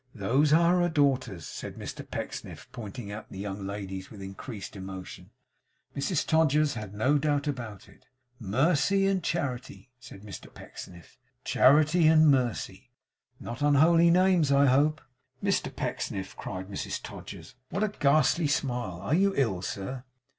'Those 0.15 0.51
are 0.51 0.79
her 0.79 0.89
daughters,' 0.89 1.45
said 1.45 1.75
Mr 1.75 2.01
Pecksniff, 2.09 2.67
pointing 2.71 3.11
out 3.11 3.29
the 3.29 3.37
young 3.37 3.67
ladies, 3.67 4.09
with 4.09 4.19
increased 4.19 4.75
emotion. 4.75 5.29
Mrs 5.95 6.25
Todgers 6.25 6.73
had 6.73 6.95
no 6.95 7.19
doubt 7.19 7.45
about 7.45 7.87
it. 7.87 8.07
'Mercy 8.39 9.05
and 9.05 9.23
Charity,' 9.23 9.91
said 9.99 10.21
Mr 10.23 10.51
Pecksniff, 10.51 11.19
'Charity 11.43 12.07
and 12.07 12.29
Mercy. 12.31 12.89
Not 13.39 13.61
unholy 13.61 14.09
names, 14.09 14.51
I 14.51 14.65
hope?' 14.65 15.01
'Mr 15.43 15.75
Pecksniff!' 15.75 16.35
cried 16.35 16.65
Mrs 16.67 16.99
Todgers. 17.03 17.53
'What 17.69 17.83
a 17.83 17.89
ghastly 17.89 18.47
smile! 18.47 19.01
Are 19.01 19.13
you 19.13 19.35
ill, 19.37 19.61
sir? 19.61 20.03